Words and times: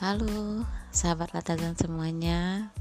Halo, 0.00 0.64
sahabat 0.88 1.36
latagan 1.36 1.76
semuanya. 1.76 2.72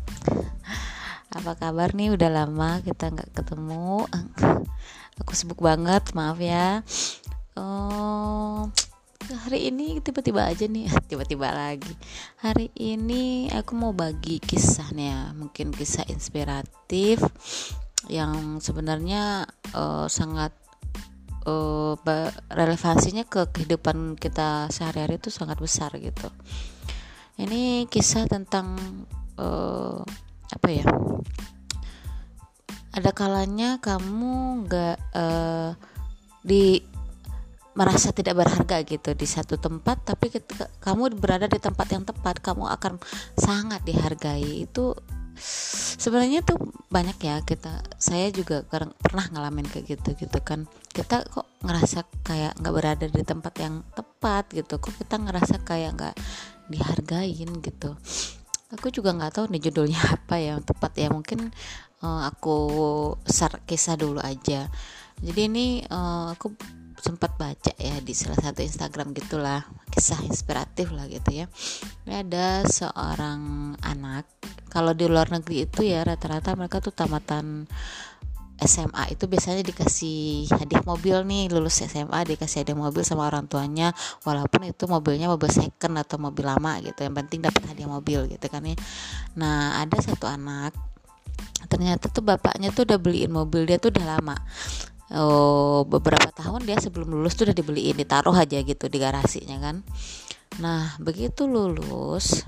Apa 1.36 1.60
kabar 1.60 1.92
nih? 1.92 2.16
Udah 2.16 2.32
lama 2.32 2.80
kita 2.80 3.12
nggak 3.12 3.36
ketemu. 3.36 4.08
Aku 5.20 5.36
sibuk 5.36 5.60
banget, 5.60 6.16
maaf 6.16 6.40
ya. 6.40 6.80
Oh, 7.60 8.72
hari 9.44 9.68
ini 9.68 10.00
tiba-tiba 10.00 10.48
aja 10.48 10.64
nih, 10.64 10.88
tiba-tiba 11.12 11.52
lagi. 11.52 11.92
Hari 12.40 12.72
ini 12.80 13.52
aku 13.52 13.76
mau 13.76 13.92
bagi 13.92 14.40
kisah 14.40 14.88
nih 14.96 15.12
ya, 15.12 15.36
mungkin 15.36 15.76
kisah 15.76 16.08
inspiratif 16.08 17.20
yang 18.08 18.64
sebenarnya 18.64 19.44
uh, 19.76 20.08
sangat 20.08 20.56
uh, 21.44 22.00
relevansinya 22.48 23.28
ke 23.28 23.52
kehidupan 23.52 24.16
kita 24.16 24.72
sehari-hari 24.72 25.20
itu 25.20 25.28
sangat 25.28 25.60
besar 25.60 25.92
gitu 26.00 26.32
ini 27.40 27.88
kisah 27.88 28.28
tentang 28.28 28.76
uh, 29.40 30.04
apa 30.52 30.68
ya? 30.68 30.86
Ada 32.92 33.16
kalanya 33.16 33.80
kamu 33.80 34.68
nggak 34.68 34.98
uh, 35.16 35.72
di 36.44 36.84
merasa 37.80 38.12
tidak 38.12 38.44
berharga 38.44 38.84
gitu 38.84 39.16
di 39.16 39.24
satu 39.24 39.56
tempat 39.56 40.04
tapi 40.04 40.28
ketika 40.28 40.68
kamu 40.84 41.16
berada 41.16 41.48
di 41.48 41.62
tempat 41.64 41.88
yang 41.96 42.04
tepat 42.04 42.44
kamu 42.44 42.68
akan 42.76 43.00
sangat 43.40 43.88
dihargai. 43.88 44.68
Itu 44.68 45.00
sebenarnya 45.96 46.44
tuh 46.44 46.60
banyak 46.92 47.16
ya 47.24 47.40
kita 47.48 47.80
saya 47.96 48.28
juga 48.36 48.68
pernah 49.00 49.24
ngalamin 49.32 49.64
kayak 49.64 49.96
gitu 49.96 50.28
gitu 50.28 50.40
kan. 50.44 50.68
Kita 50.92 51.24
kok 51.24 51.48
ngerasa 51.64 52.04
kayak 52.28 52.60
nggak 52.60 52.76
berada 52.76 53.06
di 53.08 53.24
tempat 53.24 53.54
yang 53.64 53.80
tepat 53.96 54.52
gitu 54.52 54.76
kok 54.76 54.92
kita 55.00 55.16
ngerasa 55.24 55.64
kayak 55.64 55.96
nggak 55.96 56.16
dihargain 56.70 57.50
gitu. 57.60 57.98
Aku 58.70 58.94
juga 58.94 59.12
nggak 59.18 59.34
tahu 59.34 59.46
nih 59.50 59.70
judulnya 59.70 60.00
apa 60.16 60.38
ya 60.38 60.56
yang 60.56 60.64
tepat 60.64 60.92
ya. 60.96 61.08
Mungkin 61.10 61.50
uh, 62.06 62.22
aku 62.30 62.58
share 63.26 63.66
kisah 63.66 63.98
dulu 63.98 64.22
aja. 64.22 64.70
Jadi 65.20 65.42
ini 65.52 65.66
uh, 65.90 66.32
aku 66.32 66.54
sempat 67.00 67.40
baca 67.40 67.72
ya 67.80 68.04
di 68.04 68.12
salah 68.12 68.36
satu 68.38 68.60
Instagram 68.60 69.16
gitulah 69.16 69.64
kisah 69.90 70.20
inspiratif 70.24 70.92
lah 70.94 71.08
gitu 71.10 71.44
ya. 71.44 71.46
Ini 72.06 72.24
ada 72.28 72.64
seorang 72.68 73.74
anak. 73.84 74.28
Kalau 74.70 74.94
di 74.94 75.10
luar 75.10 75.34
negeri 75.34 75.66
itu 75.66 75.82
ya 75.82 76.06
rata-rata 76.06 76.54
mereka 76.54 76.78
tuh 76.78 76.94
tamatan 76.94 77.66
SMA 78.60 79.16
itu 79.16 79.26
biasanya 79.26 79.64
dikasih 79.64 80.52
hadiah 80.52 80.84
mobil 80.84 81.16
nih 81.24 81.48
lulus 81.48 81.80
SMA 81.80 82.28
dikasih 82.28 82.64
hadiah 82.64 82.76
mobil 82.76 83.08
sama 83.08 83.28
orang 83.28 83.48
tuanya 83.48 83.96
walaupun 84.28 84.68
itu 84.68 84.84
mobilnya 84.86 85.32
mobil 85.32 85.48
second 85.48 85.96
atau 85.96 86.20
mobil 86.20 86.44
lama 86.44 86.80
gitu 86.84 87.08
yang 87.08 87.16
penting 87.16 87.40
dapat 87.40 87.64
hadiah 87.72 87.88
mobil 87.88 88.28
gitu 88.28 88.46
kan 88.52 88.64
ya. 88.68 88.76
Nah 89.40 89.80
ada 89.80 89.96
satu 90.04 90.28
anak 90.28 90.76
ternyata 91.72 92.12
tuh 92.12 92.24
bapaknya 92.24 92.76
tuh 92.76 92.84
udah 92.84 93.00
beliin 93.00 93.32
mobil 93.32 93.64
dia 93.64 93.80
tuh 93.80 93.96
udah 93.96 94.06
lama. 94.20 94.36
Oh, 95.10 95.90
beberapa 95.90 96.30
tahun 96.30 96.70
dia 96.70 96.78
sebelum 96.78 97.10
lulus 97.10 97.34
tuh 97.34 97.50
udah 97.50 97.58
dibeliin 97.58 97.98
ditaruh 97.98 98.36
aja 98.36 98.62
gitu 98.62 98.86
di 98.92 98.98
garasinya 99.02 99.58
kan. 99.58 99.82
Nah 100.60 101.00
begitu 101.00 101.48
lulus 101.48 102.44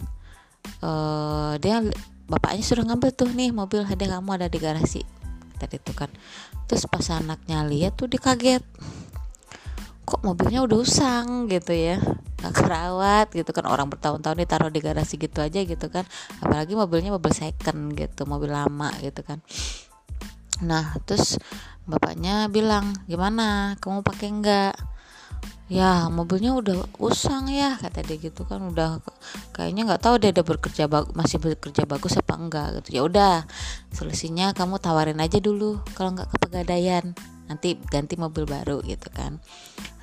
uh, 0.84 1.56
dia 1.58 1.82
bapaknya 2.28 2.64
sudah 2.64 2.84
ngambil 2.86 3.10
tuh 3.16 3.30
nih 3.32 3.56
mobil 3.56 3.82
hadiah 3.88 4.20
kamu 4.20 4.30
ada 4.38 4.48
di 4.52 4.60
garasi 4.60 5.21
tadi 5.62 5.78
itu 5.78 5.94
kan. 5.94 6.10
Terus 6.66 6.90
pas 6.90 7.06
anaknya 7.14 7.62
lihat 7.70 7.94
tuh 7.94 8.10
dikaget 8.10 8.66
kok 10.02 10.26
mobilnya 10.26 10.66
udah 10.66 10.78
usang 10.82 11.46
gitu 11.48 11.72
ya? 11.72 12.02
Nggak 12.42 12.54
kerawat 12.58 13.28
gitu 13.38 13.54
kan. 13.54 13.70
Orang 13.70 13.94
bertahun-tahun 13.94 14.42
ditaruh 14.42 14.74
di 14.74 14.82
garasi 14.82 15.22
gitu 15.22 15.40
aja 15.40 15.62
gitu 15.62 15.88
kan. 15.94 16.04
Apalagi 16.42 16.74
mobilnya 16.74 17.14
mobil 17.14 17.32
second 17.32 17.94
gitu 17.94 18.26
mobil 18.26 18.50
lama 18.50 18.90
gitu 19.00 19.22
kan. 19.22 19.40
Nah 20.66 20.98
terus 21.06 21.38
bapaknya 21.86 22.50
bilang 22.50 22.98
gimana? 23.06 23.78
Kamu 23.78 24.02
pakai 24.02 24.28
enggak 24.34 24.74
ya 25.72 26.12
mobilnya 26.12 26.52
udah 26.52 27.00
usang 27.00 27.48
ya 27.48 27.80
kata 27.80 28.04
dia 28.04 28.20
gitu 28.20 28.44
kan 28.44 28.60
udah 28.60 29.00
kayaknya 29.56 29.88
nggak 29.88 30.04
tahu 30.04 30.20
dia 30.20 30.36
udah 30.36 30.44
bekerja 30.44 30.84
masih 31.16 31.40
bekerja 31.40 31.88
bagus 31.88 32.20
apa 32.20 32.36
enggak 32.36 32.68
gitu. 32.84 33.00
Ya 33.00 33.02
udah 33.08 33.34
solusinya 33.96 34.52
kamu 34.52 34.84
tawarin 34.84 35.24
aja 35.24 35.40
dulu 35.40 35.80
kalau 35.96 36.12
nggak 36.12 36.28
ke 36.28 36.38
pegadaian 36.44 37.16
nanti 37.48 37.80
ganti 37.88 38.20
mobil 38.20 38.44
baru 38.44 38.84
gitu 38.84 39.08
kan. 39.16 39.40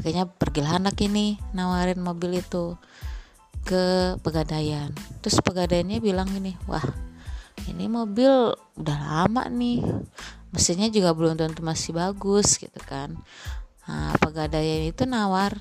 Akhirnya 0.01 0.25
pergilah 0.25 0.81
anak 0.81 0.97
ini 1.05 1.37
nawarin 1.53 2.01
mobil 2.01 2.41
itu 2.41 2.81
ke 3.69 4.17
pegadaian. 4.25 4.89
Terus 5.21 5.37
pegadaiannya 5.45 6.01
bilang 6.01 6.33
ini 6.33 6.57
wah 6.65 6.85
ini 7.69 7.93
mobil 7.93 8.57
udah 8.81 8.99
lama 9.05 9.45
nih 9.53 9.85
mesinnya 10.49 10.89
juga 10.89 11.13
belum 11.13 11.37
tentu 11.37 11.61
masih 11.61 11.93
bagus 11.93 12.57
gitu 12.57 12.81
kan 12.89 13.21
nah 13.89 14.13
pegadaian 14.21 14.85
itu 14.85 15.09
nawar 15.09 15.57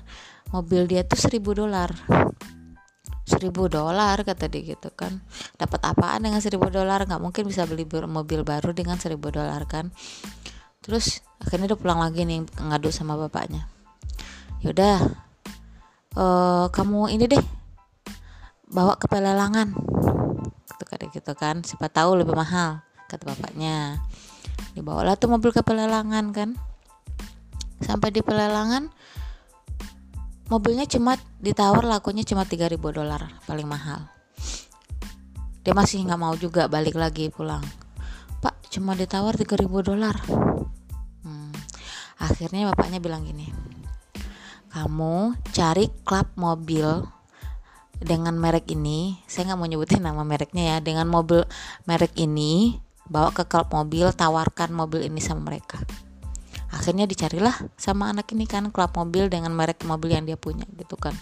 mobil 0.52 0.88
dia 0.88 1.04
tuh 1.04 1.20
seribu 1.20 1.52
dolar. 1.52 1.92
Seribu 3.28 3.68
dolar 3.68 4.24
kata 4.24 4.48
dia 4.48 4.72
gitu 4.76 4.88
kan. 4.92 5.20
Dapat 5.60 5.80
apaan 5.84 6.24
dengan 6.24 6.40
seribu 6.40 6.72
dolar? 6.72 7.04
Nggak 7.04 7.20
mungkin 7.20 7.44
bisa 7.44 7.68
beli 7.68 7.84
mobil 7.88 8.40
baru 8.44 8.72
dengan 8.72 8.96
seribu 8.96 9.28
dolar 9.28 9.68
kan? 9.68 9.92
Terus 10.80 11.20
akhirnya 11.36 11.76
udah 11.76 11.80
pulang 11.80 12.00
lagi 12.00 12.24
nih 12.24 12.48
ngadu 12.56 12.88
sama 12.88 13.20
bapaknya. 13.20 13.68
Yaudah 14.64 14.96
uh, 16.16 16.66
kamu 16.72 17.12
ini 17.12 17.24
deh 17.28 17.44
bawa 18.72 18.96
ke 18.96 19.04
pelelangan. 19.12 19.76
Gitu 20.72 20.84
kata 20.88 21.04
gitu 21.12 21.32
kan. 21.36 21.60
Siapa 21.60 21.92
tahu 21.92 22.24
lebih 22.24 22.32
mahal 22.32 22.80
kata 23.12 23.28
bapaknya. 23.28 24.00
Dibawalah 24.72 25.20
tuh 25.20 25.28
mobil 25.28 25.52
ke 25.52 25.60
pelelangan 25.60 26.32
kan 26.32 26.56
sampai 27.82 28.10
di 28.10 28.20
pelelangan 28.22 28.90
mobilnya 30.48 30.88
cuma 30.88 31.20
ditawar 31.38 31.84
lakunya 31.84 32.24
cuma 32.24 32.48
3000 32.48 32.80
dolar 32.80 33.22
paling 33.44 33.68
mahal. 33.68 34.08
Dia 35.62 35.76
masih 35.76 36.00
nggak 36.08 36.20
mau 36.20 36.32
juga 36.34 36.66
balik 36.66 36.96
lagi 36.96 37.28
pulang. 37.28 37.60
Pak 38.40 38.72
cuma 38.72 38.96
ditawar 38.96 39.36
3000 39.36 39.68
dolar. 39.84 40.16
Hmm. 41.22 41.52
akhirnya 42.18 42.72
bapaknya 42.72 42.98
bilang 42.98 43.22
gini 43.26 43.50
kamu 44.68 45.38
cari 45.54 45.90
klub 46.04 46.28
mobil 46.36 47.06
dengan 47.98 48.36
merek 48.38 48.70
ini. 48.70 49.18
Saya 49.26 49.52
nggak 49.52 49.58
mau 49.58 49.66
nyebutin 49.66 50.04
nama 50.04 50.22
mereknya 50.22 50.76
ya. 50.76 50.78
Dengan 50.78 51.08
mobil 51.10 51.42
merek 51.88 52.14
ini 52.20 52.78
bawa 53.08 53.32
ke 53.32 53.48
klub 53.48 53.72
mobil 53.72 54.12
tawarkan 54.12 54.70
mobil 54.70 55.02
ini 55.08 55.18
sama 55.18 55.48
mereka 55.48 55.80
akhirnya 56.68 57.08
dicarilah 57.08 57.56
sama 57.80 58.12
anak 58.12 58.28
ini 58.36 58.44
kan 58.44 58.68
klub 58.68 58.92
mobil 58.92 59.32
dengan 59.32 59.52
merek 59.56 59.84
mobil 59.88 60.12
yang 60.12 60.28
dia 60.28 60.36
punya 60.36 60.68
gitu 60.76 60.96
kan. 61.00 61.16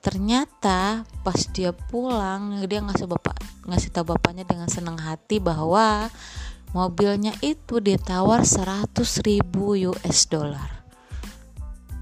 Ternyata 0.00 1.02
pas 1.26 1.40
dia 1.50 1.74
pulang 1.74 2.62
dia 2.64 2.80
ngasih 2.80 3.10
bapak 3.10 3.36
ngasih 3.66 3.90
tahu 3.90 4.14
bapaknya 4.14 4.46
dengan 4.46 4.70
senang 4.70 4.96
hati 4.96 5.42
bahwa 5.42 6.08
mobilnya 6.70 7.34
itu 7.42 7.82
ditawar 7.82 8.46
100 8.46 8.94
ribu 9.26 9.74
US 9.92 10.30
dollar. 10.30 10.70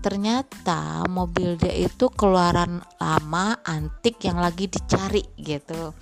Ternyata 0.05 1.09
mobil 1.09 1.57
dia 1.57 1.73
itu 1.73 2.13
keluaran 2.13 2.85
lama 3.01 3.57
antik 3.65 4.21
yang 4.21 4.37
lagi 4.37 4.69
dicari 4.69 5.25
gitu. 5.41 5.97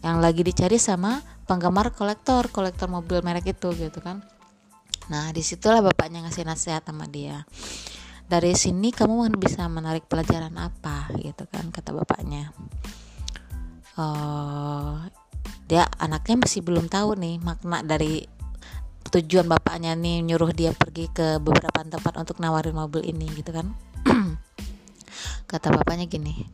Yang 0.00 0.16
lagi 0.16 0.42
dicari 0.48 0.80
sama 0.80 1.20
penggemar 1.44 1.90
kolektor 1.90 2.46
kolektor 2.48 2.86
mobil 2.86 3.20
merek 3.26 3.58
itu 3.58 3.74
gitu 3.74 3.98
kan 3.98 4.22
Nah, 5.10 5.34
di 5.34 5.42
situlah 5.42 5.82
bapaknya 5.82 6.22
ngasih 6.22 6.46
nasihat 6.46 6.86
sama 6.86 7.10
dia. 7.10 7.42
Dari 8.30 8.54
sini 8.54 8.94
kamu 8.94 9.34
bisa 9.34 9.66
menarik 9.66 10.06
pelajaran 10.06 10.54
apa, 10.54 11.10
gitu 11.18 11.50
kan, 11.50 11.74
kata 11.74 11.90
bapaknya. 11.90 12.54
Uh, 13.98 15.02
dia 15.66 15.86
anaknya 15.98 16.46
masih 16.46 16.62
belum 16.66 16.90
tahu 16.90 17.14
nih 17.18 17.38
makna 17.42 17.82
dari 17.86 18.26
tujuan 19.10 19.46
bapaknya 19.50 19.98
nih 19.98 20.22
nyuruh 20.22 20.54
dia 20.54 20.70
pergi 20.70 21.10
ke 21.10 21.42
beberapa 21.42 21.82
tempat 21.82 22.14
untuk 22.18 22.38
nawarin 22.38 22.74
mobil 22.74 23.02
ini 23.02 23.26
gitu 23.34 23.50
kan 23.50 23.70
kata 25.50 25.68
bapaknya 25.74 26.06
gini 26.06 26.46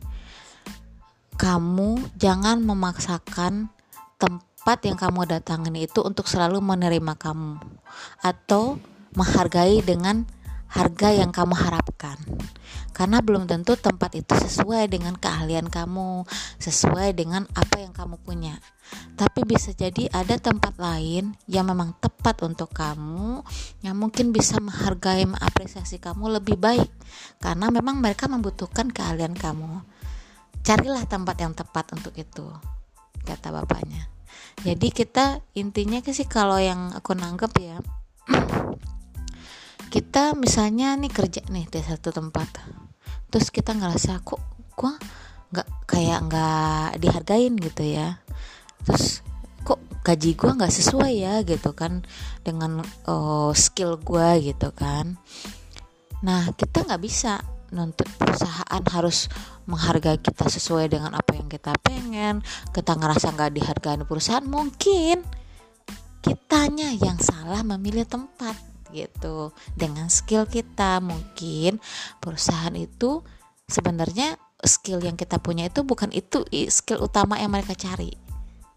kamu 1.37 2.01
jangan 2.17 2.61
memaksakan 2.65 3.69
tempat 4.17 4.46
yang 4.83 4.99
kamu 4.99 5.23
datangin 5.23 5.79
itu 5.79 6.03
untuk 6.03 6.27
selalu 6.27 6.59
menerima 6.59 7.15
kamu 7.15 7.63
atau 8.19 8.75
menghargai 9.15 9.79
dengan 9.79 10.27
harga 10.67 11.15
yang 11.15 11.31
kamu 11.31 11.55
harapkan. 11.55 12.19
Karena 12.91 13.23
belum 13.23 13.47
tentu 13.47 13.79
tempat 13.79 14.17
itu 14.19 14.35
sesuai 14.35 14.91
dengan 14.91 15.15
keahlian 15.15 15.71
kamu, 15.71 16.27
sesuai 16.59 17.15
dengan 17.15 17.47
apa 17.55 17.79
yang 17.79 17.95
kamu 17.95 18.19
punya. 18.19 18.59
Tapi 19.15 19.47
bisa 19.47 19.71
jadi 19.71 20.11
ada 20.11 20.35
tempat 20.35 20.75
lain 20.75 21.37
yang 21.47 21.69
memang 21.69 21.95
tepat 22.03 22.43
untuk 22.43 22.73
kamu, 22.75 23.45
yang 23.85 23.95
mungkin 23.95 24.35
bisa 24.35 24.59
menghargai, 24.59 25.23
mengapresiasi 25.29 26.01
kamu 26.03 26.41
lebih 26.41 26.57
baik, 26.59 26.89
karena 27.39 27.71
memang 27.71 28.03
mereka 28.03 28.27
membutuhkan 28.27 28.91
keahlian 28.91 29.37
kamu. 29.37 29.85
carilah 30.67 31.07
tempat 31.07 31.39
yang 31.39 31.55
tepat 31.55 31.95
untuk 31.95 32.11
itu 32.19 32.43
kata 33.23 33.55
bapaknya 33.55 34.16
jadi 34.65 34.87
kita 34.91 35.25
intinya 35.53 36.01
sih 36.03 36.27
kalau 36.27 36.57
yang 36.57 36.93
aku 36.93 37.13
nanggep 37.13 37.53
ya 37.61 37.77
kita 39.93 40.35
misalnya 40.35 40.97
nih 40.99 41.11
kerja 41.13 41.41
nih 41.47 41.65
di 41.69 41.79
satu 41.83 42.09
tempat 42.09 42.47
terus 43.29 43.51
kita 43.51 43.75
ngerasa 43.75 44.23
kok 44.23 44.41
gua 44.77 44.95
nggak 45.51 45.67
kayak 45.87 46.19
nggak 46.27 46.87
dihargain 46.99 47.53
gitu 47.55 47.83
ya. 47.87 48.19
Terus 48.83 49.23
kok 49.63 49.79
gaji 50.03 50.35
gue 50.35 50.51
nggak 50.51 50.75
sesuai 50.75 51.13
ya 51.15 51.35
gitu 51.43 51.71
kan 51.75 52.03
dengan 52.43 52.83
uh, 53.07 53.51
skill 53.55 53.99
gue 53.99 54.53
gitu 54.53 54.69
kan. 54.75 55.15
Nah 56.23 56.51
kita 56.55 56.83
nggak 56.87 57.01
bisa 57.03 57.39
nuntut 57.71 58.07
perusahaan 58.15 58.83
harus 58.93 59.27
menghargai 59.67 60.19
kita 60.23 60.47
sesuai 60.47 60.87
dengan 60.87 61.11
apa 61.15 61.35
yang 61.35 61.51
kita 61.51 61.75
pengen 61.83 62.39
kita 62.71 62.95
ngerasa 62.95 63.35
nggak 63.35 63.51
dihargai 63.55 63.99
perusahaan 64.07 64.45
mungkin 64.45 65.23
kitanya 66.23 66.95
yang 66.95 67.19
salah 67.19 67.63
memilih 67.63 68.07
tempat 68.07 68.55
gitu 68.91 69.51
dengan 69.75 70.07
skill 70.07 70.47
kita 70.47 71.03
mungkin 71.03 71.83
perusahaan 72.23 72.73
itu 72.75 73.23
sebenarnya 73.67 74.39
skill 74.63 75.03
yang 75.03 75.19
kita 75.19 75.37
punya 75.43 75.67
itu 75.67 75.83
bukan 75.83 76.09
itu 76.15 76.47
skill 76.71 77.03
utama 77.03 77.37
yang 77.37 77.51
mereka 77.51 77.75
cari 77.75 78.15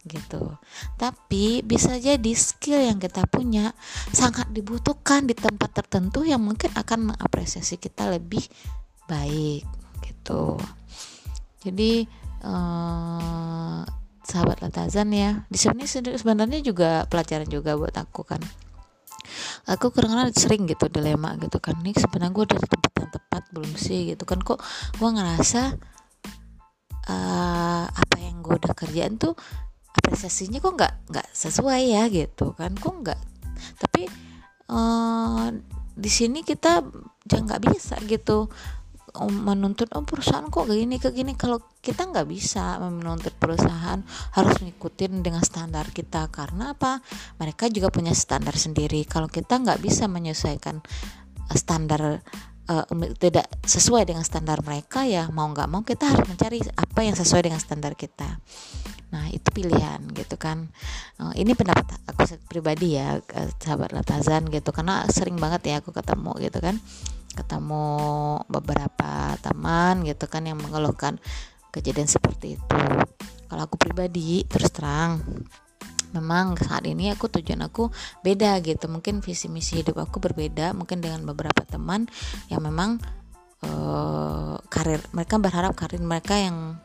gitu. 0.09 0.57
Tapi 0.97 1.61
bisa 1.61 2.01
jadi 2.01 2.33
skill 2.33 2.81
yang 2.81 2.97
kita 2.97 3.29
punya 3.29 3.77
sangat 4.17 4.49
dibutuhkan 4.49 5.29
di 5.29 5.37
tempat 5.37 5.77
tertentu 5.77 6.25
yang 6.25 6.41
mungkin 6.41 6.73
akan 6.73 7.13
mengapresiasi 7.13 7.77
kita 7.77 8.09
lebih 8.09 8.41
baik 9.11 9.67
gitu. 10.07 10.55
Jadi 11.67 12.07
eh, 12.47 13.81
sahabat 14.23 14.63
latazan 14.63 15.11
ya, 15.11 15.43
di 15.51 15.59
sini 15.59 15.85
sebenarnya 15.91 16.63
juga 16.63 17.03
pelajaran 17.11 17.51
juga 17.51 17.75
buat 17.75 17.93
aku 17.99 18.23
kan. 18.23 18.39
Aku 19.67 19.91
kadang-kadang 19.91 20.31
sering 20.33 20.71
gitu 20.71 20.87
dilema 20.87 21.35
gitu 21.43 21.59
kan. 21.59 21.75
Nih 21.83 21.99
sebenarnya 21.99 22.33
gue 22.33 22.47
dari 22.47 22.67
tempat 22.71 22.91
yang 23.03 23.11
tepat 23.11 23.43
belum 23.51 23.73
sih 23.75 24.15
gitu 24.15 24.23
kan 24.23 24.39
kok 24.39 24.63
gue 24.99 25.11
ngerasa 25.11 25.75
uh, 27.11 27.85
apa 27.91 28.17
yang 28.23 28.41
gue 28.45 28.55
udah 28.55 28.75
kerjaan 28.77 29.19
tuh 29.19 29.35
apresiasinya 29.91 30.63
kok 30.63 30.75
nggak 30.79 30.95
nggak 31.11 31.29
sesuai 31.35 31.83
ya 31.91 32.07
gitu 32.07 32.55
kan 32.55 32.73
kok 32.79 32.95
nggak 33.03 33.21
tapi 33.83 34.07
uh, 34.71 35.51
di 35.99 36.11
sini 36.11 36.47
kita 36.47 36.87
jangan 37.27 37.45
nggak 37.47 37.63
bisa 37.75 37.99
gitu 38.07 38.49
menuntut 39.31 39.91
oh 39.97 40.07
perusahaan 40.07 40.47
kok 40.47 40.71
gini 40.71 40.97
ke 41.03 41.11
gini. 41.11 41.35
Kalau 41.35 41.59
kita 41.83 42.07
nggak 42.07 42.27
bisa 42.31 42.79
menuntut 42.79 43.35
perusahaan 43.37 43.99
harus 44.37 44.55
mengikuti 44.63 45.11
dengan 45.11 45.43
standar 45.43 45.91
kita. 45.91 46.31
Karena 46.31 46.73
apa? 46.77 47.03
Mereka 47.41 47.69
juga 47.75 47.91
punya 47.91 48.15
standar 48.15 48.55
sendiri. 48.55 49.03
Kalau 49.05 49.27
kita 49.27 49.59
nggak 49.59 49.81
bisa 49.83 50.07
menyesuaikan 50.07 50.79
standar 51.51 52.23
uh, 52.71 52.87
tidak 53.19 53.51
sesuai 53.67 54.07
dengan 54.07 54.23
standar 54.23 54.63
mereka 54.63 55.03
ya 55.03 55.27
mau 55.35 55.51
nggak 55.51 55.67
mau 55.67 55.83
kita 55.83 56.07
harus 56.07 56.31
mencari 56.31 56.63
apa 56.79 57.01
yang 57.03 57.19
sesuai 57.19 57.43
dengan 57.51 57.59
standar 57.59 57.99
kita. 57.99 58.39
Nah 59.11 59.27
itu 59.35 59.51
pilihan 59.51 59.99
gitu 60.15 60.39
kan. 60.39 60.71
Uh, 61.19 61.35
ini 61.35 61.59
pendapat 61.59 61.91
aku 62.07 62.31
pribadi 62.47 62.95
ya 62.95 63.19
sahabat 63.59 63.91
Latazan 63.91 64.47
gitu. 64.49 64.71
Karena 64.71 65.03
sering 65.11 65.35
banget 65.37 65.67
ya 65.67 65.75
aku 65.83 65.91
ketemu 65.91 66.33
gitu 66.39 66.63
kan 66.63 66.79
ketemu 67.35 67.87
beberapa 68.51 69.39
teman 69.41 70.03
gitu 70.03 70.27
kan 70.27 70.45
yang 70.47 70.59
mengeluhkan 70.59 71.23
kejadian 71.71 72.11
seperti 72.11 72.59
itu. 72.59 72.81
Kalau 73.51 73.63
aku 73.67 73.77
pribadi 73.79 74.47
terus 74.47 74.71
terang 74.71 75.23
memang 76.11 76.59
saat 76.59 76.83
ini 76.87 77.15
aku 77.15 77.31
tujuan 77.31 77.63
aku 77.67 77.91
beda 78.23 78.59
gitu. 78.63 78.91
Mungkin 78.91 79.23
visi 79.23 79.47
misi 79.47 79.83
hidup 79.83 80.03
aku 80.03 80.19
berbeda 80.19 80.75
mungkin 80.75 80.99
dengan 81.03 81.23
beberapa 81.23 81.63
teman 81.67 82.11
yang 82.51 82.63
memang 82.63 82.99
uh, 83.67 84.59
karir 84.67 85.01
mereka 85.15 85.39
berharap 85.39 85.73
karir 85.79 86.03
mereka 86.03 86.35
yang 86.39 86.79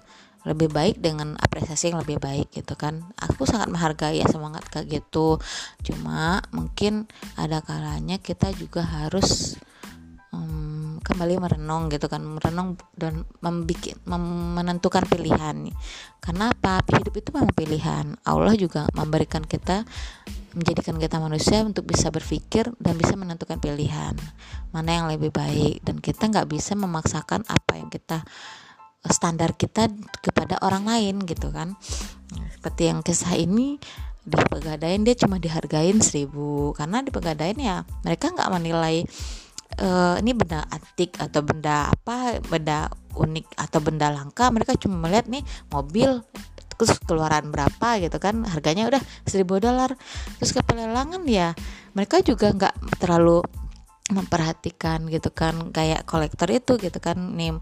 lebih 0.45 0.69
baik 0.69 1.01
dengan 1.01 1.33
apresiasi 1.41 1.89
yang 1.89 2.05
lebih 2.05 2.21
baik 2.21 2.53
gitu 2.53 2.77
kan. 2.77 3.01
Aku 3.17 3.49
sangat 3.49 3.65
menghargai 3.73 4.21
ya 4.21 4.29
semangat 4.29 4.69
kayak 4.69 5.01
gitu. 5.01 5.41
Cuma 5.81 6.45
mungkin 6.53 7.09
ada 7.33 7.65
kalanya 7.65 8.21
kita 8.21 8.53
juga 8.53 8.85
harus 8.85 9.57
um, 10.35 10.99
kembali 10.99 11.39
merenung 11.39 11.87
gitu 11.87 12.11
kan 12.11 12.19
merenung 12.19 12.75
dan 12.99 13.23
membikin 13.39 13.95
mem 14.03 14.55
menentukan 14.59 15.07
pilihan. 15.07 15.71
Karena 16.19 16.51
apa? 16.51 16.83
Hidup 16.91 17.15
itu 17.15 17.29
memang 17.31 17.55
pilihan. 17.55 18.05
Allah 18.27 18.55
juga 18.59 18.91
memberikan 18.91 19.45
kita 19.47 19.87
menjadikan 20.55 20.95
kita 20.95 21.19
manusia 21.19 21.67
untuk 21.67 21.83
bisa 21.83 22.07
berpikir 22.09 22.71
dan 22.79 22.95
bisa 22.95 23.19
menentukan 23.19 23.59
pilihan. 23.59 24.15
Mana 24.71 25.03
yang 25.03 25.07
lebih 25.11 25.31
baik? 25.31 25.83
Dan 25.83 25.99
kita 25.99 26.31
nggak 26.31 26.47
bisa 26.47 26.79
memaksakan 26.79 27.43
apa 27.47 27.75
yang 27.75 27.91
kita 27.91 28.23
standar 29.05 29.53
kita 29.53 29.91
kepada 30.23 30.57
orang 30.63 30.87
lain 30.87 31.21
gitu 31.27 31.51
kan. 31.51 31.75
Seperti 32.55 32.89
yang 32.89 33.05
kisah 33.05 33.35
ini 33.37 33.77
di 34.25 34.37
pegadaian 34.49 35.05
dia 35.05 35.13
cuma 35.13 35.37
dihargain 35.37 36.01
seribu. 36.01 36.73
Karena 36.73 37.03
di 37.03 37.11
pegadaian 37.13 37.59
ya 37.59 37.75
mereka 38.01 38.31
nggak 38.33 38.49
menilai 38.49 39.05
uh, 39.81 40.15
ini 40.21 40.31
benda 40.37 40.63
antik 40.69 41.17
atau 41.17 41.41
benda 41.41 41.89
apa 41.91 42.39
benda 42.45 42.89
unik 43.15 43.47
atau 43.55 43.79
benda 43.79 44.11
langka 44.11 44.51
mereka 44.51 44.75
cuma 44.75 45.07
melihat 45.07 45.27
nih 45.31 45.43
mobil 45.71 46.21
terus 46.75 46.99
keluaran 47.07 47.47
berapa 47.55 48.03
gitu 48.03 48.19
kan 48.19 48.43
harganya 48.43 48.91
udah 48.91 49.01
seribu 49.23 49.63
dolar. 49.63 49.95
Terus 50.39 50.51
ke 50.51 50.61
pelelangan 50.63 51.23
ya 51.23 51.55
mereka 51.95 52.19
juga 52.19 52.51
nggak 52.51 52.99
terlalu 52.99 53.39
memperhatikan 54.05 55.09
gitu 55.09 55.33
kan 55.33 55.73
kayak 55.73 56.05
kolektor 56.05 56.45
itu 56.53 56.77
gitu 56.77 57.01
kan 57.01 57.17
nih 57.17 57.57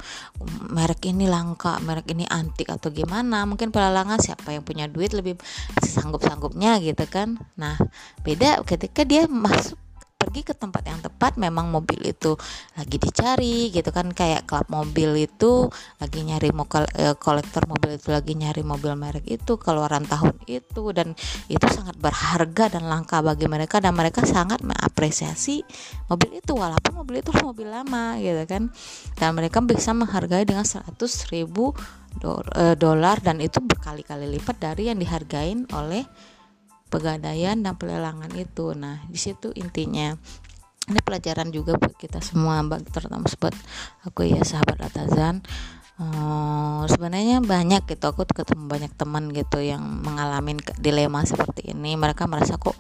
merek 0.76 1.08
ini 1.08 1.24
langka 1.24 1.80
merek 1.80 2.12
ini 2.12 2.28
antik 2.28 2.68
atau 2.68 2.92
gimana 2.92 3.48
mungkin 3.48 3.72
pelelangan 3.72 4.20
siapa 4.20 4.52
yang 4.52 4.60
punya 4.68 4.92
duit 4.92 5.16
lebih 5.16 5.40
sanggup 5.80 6.20
sanggupnya 6.20 6.84
gitu 6.84 7.08
kan. 7.08 7.40
Nah 7.56 7.80
beda 8.28 8.60
ketika 8.68 9.08
dia 9.08 9.24
masuk 9.30 9.80
pergi 10.24 10.42
ke 10.48 10.56
tempat 10.56 10.88
yang 10.88 11.04
tepat 11.04 11.36
memang 11.36 11.68
mobil 11.68 12.00
itu 12.08 12.40
lagi 12.80 12.96
dicari 12.96 13.76
gitu 13.76 13.92
kan 13.92 14.16
kayak 14.16 14.48
klub 14.48 14.72
mobil 14.72 15.20
itu 15.20 15.68
lagi 16.00 16.24
nyari 16.24 16.56
eh, 16.96 17.16
kolektor 17.20 17.68
mobil 17.68 18.00
itu 18.00 18.16
lagi 18.16 18.40
nyari 18.40 18.64
mobil 18.64 18.96
merek 18.96 19.28
itu 19.28 19.60
keluaran 19.60 20.08
tahun 20.08 20.40
itu 20.48 20.84
dan 20.96 21.12
itu 21.52 21.66
sangat 21.68 22.00
berharga 22.00 22.80
dan 22.80 22.88
langka 22.88 23.20
bagi 23.20 23.52
mereka 23.52 23.84
dan 23.84 23.92
mereka 23.92 24.24
sangat 24.24 24.64
mengapresiasi 24.64 25.68
mobil 26.08 26.40
itu 26.40 26.56
walaupun 26.56 27.04
mobil 27.04 27.20
itu 27.20 27.36
mobil 27.48 27.68
lama 27.68 28.16
gitu 28.24 28.48
kan. 28.48 28.72
Dan 29.20 29.36
mereka 29.36 29.60
bisa 29.60 29.92
menghargai 29.92 30.48
dengan 30.48 30.64
100 30.64 30.96
ribu 31.36 31.76
eh, 32.24 32.76
dolar 32.80 33.20
dan 33.20 33.44
itu 33.44 33.60
berkali-kali 33.60 34.30
lipat 34.40 34.56
dari 34.62 34.88
yang 34.88 35.02
dihargain 35.02 35.68
oleh 35.76 36.08
pegadaian 36.94 37.58
dan 37.58 37.74
pelelangan 37.74 38.30
itu. 38.38 38.78
Nah 38.78 39.02
di 39.10 39.18
situ 39.18 39.50
intinya 39.58 40.14
ini 40.94 41.00
pelajaran 41.02 41.50
juga 41.50 41.74
buat 41.80 41.98
kita 41.98 42.22
semua 42.22 42.62
terutama 42.94 43.26
buat 43.26 43.56
aku 44.06 44.28
ya 44.30 44.44
sahabat 44.44 44.84
Atazan 44.84 45.40
uh, 45.98 46.84
sebenarnya 46.92 47.40
banyak 47.40 47.88
gitu 47.88 48.12
aku 48.12 48.28
ketemu 48.28 48.68
banyak 48.68 48.92
teman 48.94 49.32
gitu 49.32 49.64
yang 49.64 49.82
mengalami 49.82 50.60
dilema 50.78 51.24
seperti 51.26 51.74
ini. 51.74 51.96
Mereka 51.96 52.28
merasa 52.30 52.60
kok 52.62 52.78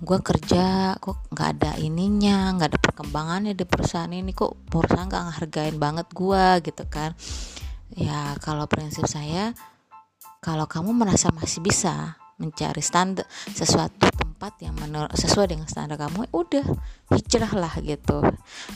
gue 0.00 0.18
kerja 0.24 0.96
kok 0.96 1.28
nggak 1.28 1.48
ada 1.60 1.72
ininya 1.76 2.56
nggak 2.56 2.68
ada 2.72 2.80
perkembangannya 2.80 3.52
di 3.52 3.68
perusahaan 3.68 4.08
ini 4.08 4.32
kok 4.32 4.56
perusahaan 4.72 5.04
nggak 5.04 5.24
ngehargain 5.28 5.76
banget 5.76 6.06
gue 6.12 6.44
gitu 6.66 6.84
kan. 6.88 7.16
Ya 7.96 8.38
kalau 8.40 8.68
prinsip 8.70 9.04
saya 9.08 9.52
kalau 10.40 10.64
kamu 10.64 10.96
merasa 10.96 11.28
masih 11.36 11.60
bisa 11.60 12.19
mencari 12.40 12.80
standar 12.80 13.28
sesuatu 13.52 14.08
tempat 14.08 14.56
yang 14.64 14.72
menurut 14.80 15.12
sesuai 15.12 15.52
dengan 15.52 15.68
standar 15.68 16.00
kamu 16.00 16.32
udah 16.32 16.64
hijrah 17.12 17.52
lah 17.52 17.74
gitu. 17.84 18.24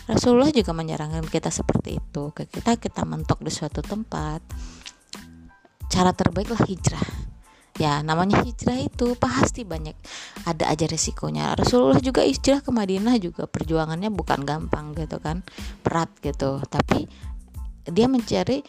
Rasulullah 0.04 0.52
juga 0.52 0.76
menyarankan 0.76 1.24
kita 1.24 1.48
seperti 1.48 1.96
itu. 1.96 2.30
Ke 2.36 2.44
kita 2.44 2.76
kita 2.76 3.08
mentok 3.08 3.40
di 3.40 3.48
suatu 3.48 3.80
tempat 3.80 4.44
cara 5.88 6.12
terbaik 6.12 6.52
lah 6.52 6.62
hijrah. 6.68 7.08
Ya 7.80 8.04
namanya 8.04 8.44
hijrah 8.44 8.78
itu 8.78 9.16
pasti 9.16 9.64
banyak 9.64 9.96
ada 10.44 10.68
aja 10.68 10.84
resikonya. 10.84 11.56
Rasulullah 11.56 11.98
juga 11.98 12.22
hijrah 12.22 12.60
ke 12.60 12.70
Madinah 12.70 13.16
juga 13.16 13.48
perjuangannya 13.48 14.12
bukan 14.12 14.44
gampang 14.44 14.92
gitu 14.94 15.16
kan 15.18 15.40
berat 15.80 16.12
gitu. 16.20 16.60
Tapi 16.68 17.08
dia 17.88 18.06
mencari 18.06 18.60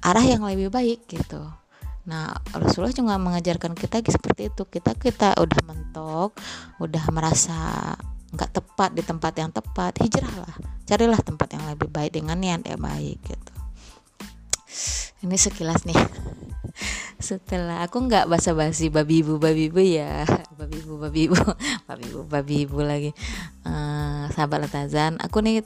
arah 0.00 0.24
yang 0.24 0.48
lebih 0.48 0.72
baik 0.72 1.04
gitu 1.12 1.59
Nah, 2.08 2.32
Rasulullah 2.56 2.94
juga 2.94 3.20
mengajarkan 3.20 3.76
kita 3.76 4.00
seperti 4.06 4.48
itu. 4.48 4.62
Kita 4.64 4.96
kita 4.96 5.36
udah 5.36 5.60
mentok, 5.68 6.36
udah 6.80 7.04
merasa 7.12 7.92
nggak 8.30 8.50
tepat 8.54 8.90
di 8.94 9.02
tempat 9.02 9.32
yang 9.36 9.50
tepat, 9.50 9.98
hijrahlah. 10.00 10.54
Carilah 10.86 11.20
tempat 11.20 11.48
yang 11.54 11.64
lebih 11.68 11.90
baik 11.90 12.16
dengan 12.16 12.38
niat 12.40 12.64
yang 12.66 12.80
baik 12.80 13.18
gitu. 13.26 13.52
ini 15.20 15.36
sekilas 15.36 15.84
nih 15.84 15.96
setelah 17.20 17.84
aku 17.84 18.08
nggak 18.08 18.26
basa-basi 18.26 18.88
babi 18.88 19.20
ibu 19.20 19.36
babi 19.36 19.68
ibu 19.68 19.80
ya 19.84 20.24
babi 20.58 20.80
ibu 20.80 20.96
babi 20.96 21.20
ibu 21.28 21.36
babi 21.84 22.04
ibu 22.08 22.20
babi 22.24 22.54
ibu 22.64 22.78
lagi 22.80 23.10
uh, 23.68 24.26
sahabat 24.32 24.64
Latazan 24.64 25.20
aku 25.20 25.44
nih 25.44 25.60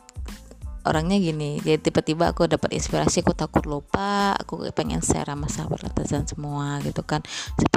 orangnya 0.85 1.17
gini 1.17 1.61
jadi 1.64 1.81
tiba-tiba 1.81 2.33
aku 2.33 2.49
dapat 2.49 2.76
inspirasi 2.76 3.25
aku 3.25 3.33
takut 3.33 3.64
lupa 3.64 4.37
aku 4.37 4.69
pengen 4.73 5.00
share 5.00 5.29
sama 5.29 5.49
sahabat 5.49 5.81
Latazan 5.85 6.29
semua 6.29 6.81
gitu 6.85 7.03
kan 7.03 7.25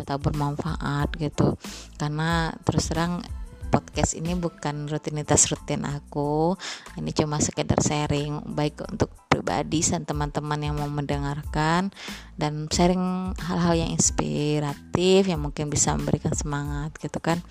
siapa 0.08 0.24
bermanfaat 0.24 1.20
gitu. 1.20 1.60
Karena 2.00 2.56
terus 2.64 2.88
terang 2.88 3.20
podcast 3.68 4.16
ini 4.16 4.32
bukan 4.40 4.88
rutinitas 4.88 5.52
rutin 5.52 5.84
aku 5.84 6.56
ini 6.96 7.12
cuma 7.12 7.44
sekedar 7.44 7.76
sharing 7.84 8.56
baik 8.56 8.80
untuk 8.88 9.12
pribadi 9.28 9.84
dan 9.84 10.08
teman-teman 10.08 10.64
yang 10.64 10.80
mau 10.80 10.88
mendengarkan 10.88 11.92
dan 12.40 12.72
sharing 12.72 13.36
hal-hal 13.36 13.76
yang 13.76 13.92
inspiratif 13.92 15.28
yang 15.28 15.44
mungkin 15.44 15.68
bisa 15.68 15.92
memberikan 16.00 16.32
semangat 16.32 16.96
gitu 17.04 17.20
kan 17.20 17.44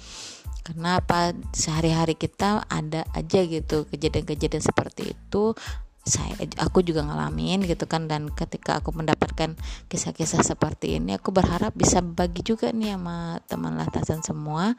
karena 0.66 0.98
apa 0.98 1.30
sehari-hari 1.54 2.18
kita 2.18 2.66
ada 2.66 3.06
aja 3.14 3.40
gitu 3.46 3.86
kejadian-kejadian 3.86 4.58
seperti 4.66 5.14
itu? 5.14 5.54
Saya 6.02 6.34
aku 6.58 6.82
juga 6.82 7.06
ngalamin 7.06 7.62
gitu 7.66 7.86
kan 7.86 8.10
dan 8.10 8.30
ketika 8.34 8.82
aku 8.82 8.90
mendapatkan 8.90 9.54
kisah-kisah 9.86 10.42
seperti 10.42 10.98
ini 10.98 11.18
aku 11.18 11.30
berharap 11.30 11.74
bisa 11.74 12.02
bagi 12.02 12.42
juga 12.42 12.74
nih 12.74 12.98
sama 12.98 13.38
teman 13.46 13.78
latasan 13.78 14.26
semua. 14.26 14.74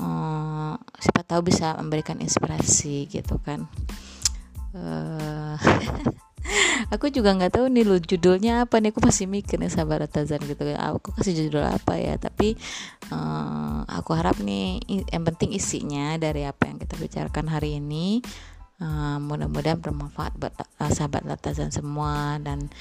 Uh, 0.00 0.80
siapa 0.96 1.20
tahu 1.28 1.52
bisa 1.52 1.76
memberikan 1.76 2.16
inspirasi 2.24 3.04
gitu 3.12 3.36
kan. 3.44 3.68
Uh, 4.72 5.60
aku 6.94 7.12
juga 7.12 7.36
nggak 7.36 7.60
tahu 7.60 7.66
nih 7.68 7.84
lu 7.84 7.96
judulnya 8.00 8.64
apa 8.64 8.80
nih. 8.80 8.90
Aku 8.92 9.00
masih 9.04 9.28
mikir 9.28 9.60
nih 9.60 9.72
sabar 9.72 10.04
Tazan 10.08 10.40
gitu. 10.44 10.62
Aku 10.76 11.12
kasih 11.14 11.46
judul 11.46 11.64
apa 11.64 11.96
ya? 12.00 12.16
Tapi 12.16 12.56
uh, 13.12 13.84
aku 13.86 14.10
harap 14.16 14.40
nih 14.40 14.80
yang 14.88 15.24
penting 15.24 15.52
isinya 15.54 16.16
dari 16.16 16.48
apa 16.48 16.68
yang 16.68 16.80
kita 16.80 16.96
bicarakan 16.96 17.46
hari 17.52 17.78
ini 17.78 18.24
uh, 18.80 19.18
mudah-mudahan 19.20 19.78
bermanfaat 19.78 20.32
buat 20.40 20.54
uh, 20.56 20.90
sahabat 20.90 21.22
Latazan 21.28 21.70
semua 21.70 22.40
dan 22.40 22.72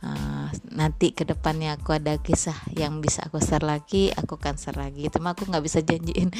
Uh, 0.00 0.48
nanti 0.72 1.12
ke 1.12 1.28
depannya 1.28 1.76
aku 1.76 1.92
ada 1.92 2.16
kisah 2.16 2.56
yang 2.72 3.04
bisa 3.04 3.20
aku 3.28 3.36
share 3.36 3.60
lagi 3.60 4.08
aku 4.16 4.40
akan 4.40 4.56
share 4.56 4.80
lagi. 4.80 5.12
Cuma 5.12 5.36
aku 5.36 5.44
nggak 5.44 5.60
bisa 5.60 5.84
janjiin 5.84 6.32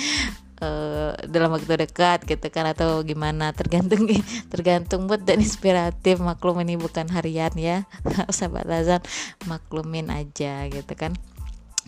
uh, 0.64 1.12
dalam 1.32 1.52
waktu 1.52 1.76
dekat 1.76 2.24
gitu 2.24 2.48
kan 2.48 2.72
atau 2.72 3.04
gimana. 3.04 3.52
Tergantung 3.52 4.08
tergantung 4.48 5.04
buat 5.04 5.20
dan 5.28 5.44
inspiratif. 5.44 6.24
Maklum 6.24 6.64
ini 6.64 6.80
bukan 6.80 7.12
harian 7.12 7.52
ya. 7.52 7.84
Sahabat 8.32 8.64
Lazan 8.64 9.04
maklumin 9.44 10.08
aja 10.08 10.64
gitu 10.72 10.92
kan. 10.96 11.12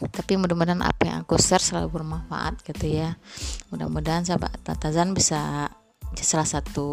Tapi 0.02 0.37
mudah-mudahan 0.37 0.83
apa 0.85 1.09
yang 1.09 1.17
aku 1.25 1.41
share 1.41 1.62
selalu 1.62 1.88
bermanfaat 1.88 2.61
gitu 2.69 2.85
ya. 2.85 3.17
Mudah-mudahan 3.73 4.29
sahabat 4.29 4.61
Tazan 4.61 5.17
bisa 5.17 5.73
salah 6.21 6.49
satu 6.49 6.91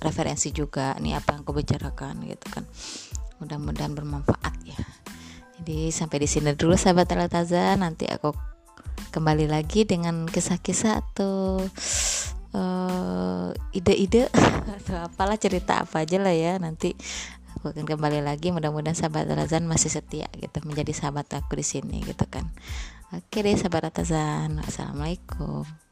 referensi 0.00 0.48
juga 0.50 0.96
nih 0.96 1.20
apa 1.20 1.36
yang 1.36 1.44
aku 1.44 1.52
bicarakan 1.52 2.24
gitu 2.24 2.46
kan 2.48 2.64
mudah-mudahan 3.40 3.96
bermanfaat 3.96 4.54
ya. 4.62 4.78
Jadi 5.60 5.92
sampai 5.92 6.24
di 6.24 6.28
sini 6.28 6.56
dulu 6.56 6.76
sahabat 6.76 7.12
Altaza 7.12 7.76
nanti 7.76 8.08
aku 8.08 8.32
kembali 9.10 9.50
lagi 9.50 9.84
dengan 9.84 10.24
kisah-kisah 10.24 11.02
atau 11.02 11.60
uh, 12.54 13.48
ide-ide 13.74 14.30
atau 14.80 14.96
apalah 15.04 15.36
cerita 15.36 15.84
apa 15.84 16.04
aja 16.04 16.16
lah 16.20 16.32
ya. 16.32 16.56
Nanti 16.56 16.96
aku 17.58 17.76
akan 17.76 17.84
kembali 17.84 18.24
lagi. 18.24 18.52
Mudah-mudahan 18.52 18.96
sahabat 18.96 19.28
Razan 19.28 19.68
masih 19.68 19.92
setia 19.92 20.28
gitu 20.38 20.60
menjadi 20.64 20.92
sahabat 20.96 21.28
aku 21.34 21.60
di 21.60 21.66
sini 21.66 22.00
gitu 22.04 22.24
kan. 22.28 22.48
Oke 23.10 23.42
deh 23.42 23.56
sahabat 23.58 23.90
Razan 23.90 24.62
assalamualaikum 24.64 25.89